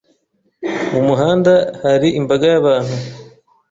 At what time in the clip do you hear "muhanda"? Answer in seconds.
1.07-1.53